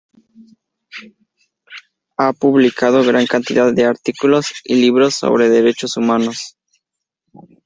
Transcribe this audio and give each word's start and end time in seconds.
Ha 2.17 2.33
publicado 2.33 3.03
gran 3.03 3.27
cantidad 3.27 3.71
de 3.71 3.85
artículos 3.85 4.47
y 4.63 4.73
libros 4.81 5.13
sobre 5.13 5.47
derechos 5.47 5.95
humanos. 5.95 6.57